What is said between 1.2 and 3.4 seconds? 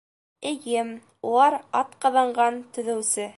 улар атҡаҙанған төҙөүсе.